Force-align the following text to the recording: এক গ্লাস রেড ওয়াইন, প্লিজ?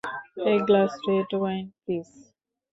এক 0.51 0.61
গ্লাস 0.67 0.91
রেড 1.07 1.29
ওয়াইন, 1.39 1.65
প্লিজ? 1.81 2.09